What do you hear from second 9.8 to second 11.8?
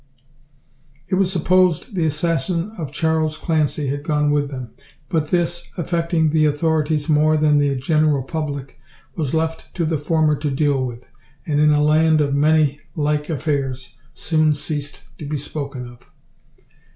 the former to deal with; and in